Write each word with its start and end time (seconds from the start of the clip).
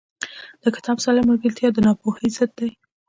•د 0.63 0.65
کتاب 0.75 0.97
سره 1.05 1.25
ملګرتیا، 1.29 1.69
د 1.73 1.77
ناپوهۍ 1.85 2.27
ضد 2.37 2.51
دی. 2.59 2.69